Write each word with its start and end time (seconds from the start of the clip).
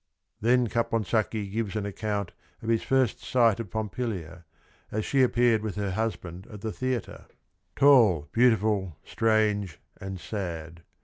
Then 0.39 0.67
Caponsacchi 0.67 1.51
gives 1.51 1.75
an 1.75 1.85
account 1.85 2.31
of 2.63 2.69
his 2.69 2.81
first 2.81 3.19
sight 3.23 3.59
of 3.59 3.69
Pompilia, 3.69 4.45
as 4.91 5.05
she 5.05 5.21
appeared 5.21 5.61
with 5.61 5.75
her 5.75 5.91
husband 5.91 6.47
at 6.49 6.61
the 6.61 6.71
theatre 6.71 7.27
—"tall, 7.75 8.27
beautiful, 8.31 8.97
strange 9.03 9.79
and 9.97 10.19
sad." 10.19 10.81